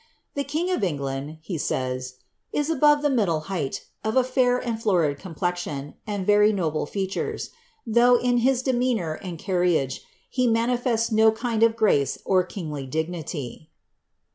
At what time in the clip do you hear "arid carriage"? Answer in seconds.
9.21-10.01